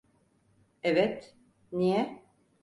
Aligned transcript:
Evet, 0.83 1.35
niye? 1.71 2.23